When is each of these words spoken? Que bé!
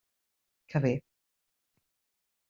Que 0.71 0.79
bé! 0.85 0.93